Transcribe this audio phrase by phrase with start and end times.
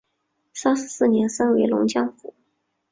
[0.55, 2.33] 三十四年升为龙江府。